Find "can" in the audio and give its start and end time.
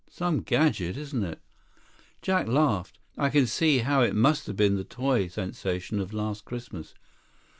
3.29-3.45